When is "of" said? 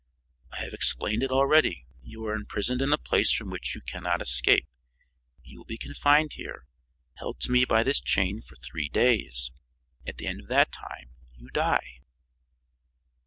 10.41-10.47